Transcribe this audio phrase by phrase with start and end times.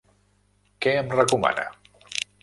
[0.85, 1.67] Què em recomana?